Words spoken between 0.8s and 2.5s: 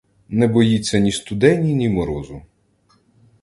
ні студені, ні морозу.